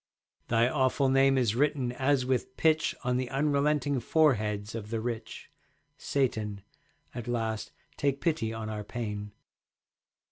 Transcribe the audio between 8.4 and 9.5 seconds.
on our pain.